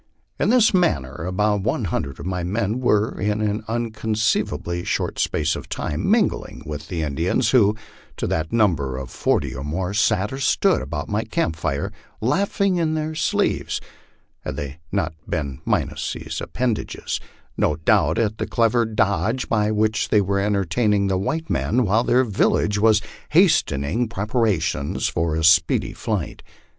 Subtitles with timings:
[0.39, 5.55] In this manner about one hundred of my men were, in an inconceivably short space
[5.55, 7.75] of time, mingled with the Indians, who,
[8.17, 12.77] to the number of forty or more, sat or stood about my camp fire, laughing
[12.77, 13.79] in their sleeves
[14.39, 17.19] (had they not been minus these appendages),
[17.55, 22.03] no doubt, at the clever dodge by which they were entertaining the white men while
[22.03, 26.41] their village was hastening prep arations for a speedy flight.